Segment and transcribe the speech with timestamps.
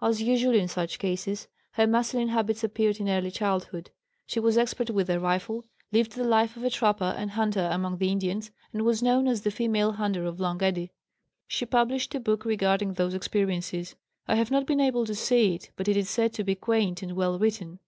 [0.00, 3.90] As usual in such cases, her masculine habits appeared in early childhood.
[4.24, 7.98] She was expert with the rifle, lived the life of a trapper and hunter among
[7.98, 10.92] the Indians, and was known as the "Female Hunter of Long Eddy."
[11.48, 13.96] She published a book regarding those experiences.
[14.28, 17.02] I have not been able to see it, but it is said to be quaint
[17.02, 17.80] and well written.